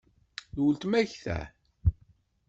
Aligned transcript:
D 0.55 0.57
uletma-k 0.63 1.11
ta? 1.23 1.39